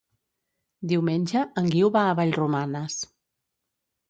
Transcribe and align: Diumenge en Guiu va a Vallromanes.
Diumenge 0.91 1.43
en 1.63 1.67
Guiu 1.75 1.91
va 1.97 2.07
a 2.07 2.17
Vallromanes. 2.21 2.97